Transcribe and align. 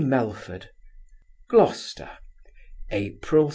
MELFORD 0.03 0.71
GLOUCESTER, 1.47 2.09
April 2.89 3.49
2. 3.49 3.49